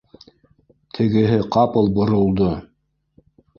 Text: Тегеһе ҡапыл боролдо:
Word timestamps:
Тегеһе 0.99 1.37
ҡапыл 1.57 1.93
боролдо: 2.01 2.51